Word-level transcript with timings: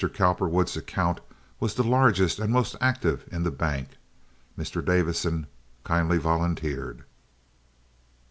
Cowperwood's 0.11 0.75
account 0.75 1.21
was 1.59 1.75
the 1.75 1.83
largest 1.83 2.39
and 2.39 2.51
most 2.51 2.75
active 2.81 3.23
in 3.31 3.43
the 3.43 3.51
bank, 3.51 3.97
Mr. 4.57 4.83
Davison 4.83 5.45
kindly 5.83 6.17
volunteered. 6.17 7.03